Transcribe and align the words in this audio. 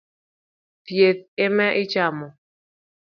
Thich 0.85 1.17
ema 1.45 1.67
ichamo 1.81 2.27